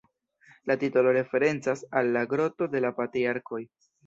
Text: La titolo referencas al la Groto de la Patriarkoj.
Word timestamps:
La 0.69 0.75
titolo 0.83 1.11
referencas 1.17 1.83
al 2.01 2.09
la 2.17 2.25
Groto 2.33 2.71
de 2.77 2.83
la 2.89 2.93
Patriarkoj. 3.03 3.63